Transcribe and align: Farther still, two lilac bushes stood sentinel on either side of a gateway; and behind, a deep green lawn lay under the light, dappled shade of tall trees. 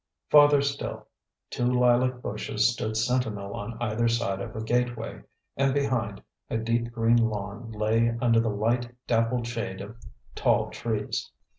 Farther 0.31 0.63
still, 0.63 1.05
two 1.51 1.71
lilac 1.71 2.23
bushes 2.23 2.67
stood 2.73 2.97
sentinel 2.97 3.53
on 3.53 3.77
either 3.79 4.07
side 4.07 4.41
of 4.41 4.55
a 4.55 4.63
gateway; 4.63 5.21
and 5.55 5.75
behind, 5.75 6.23
a 6.49 6.57
deep 6.57 6.91
green 6.91 7.17
lawn 7.17 7.71
lay 7.71 8.17
under 8.19 8.39
the 8.39 8.49
light, 8.49 8.95
dappled 9.05 9.45
shade 9.45 9.79
of 9.79 9.95
tall 10.33 10.71
trees. 10.71 11.29